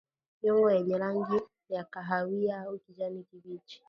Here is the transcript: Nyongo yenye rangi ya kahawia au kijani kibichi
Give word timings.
Nyongo 0.43 0.71
yenye 0.71 0.97
rangi 0.97 1.39
ya 1.69 1.83
kahawia 1.83 2.59
au 2.61 2.77
kijani 2.79 3.23
kibichi 3.23 3.79